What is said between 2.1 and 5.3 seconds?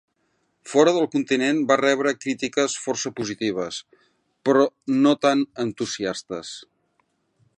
crítiques força positives però no